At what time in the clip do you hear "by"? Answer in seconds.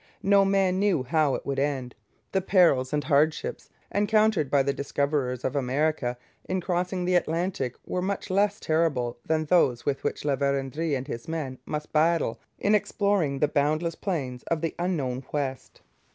4.49-4.63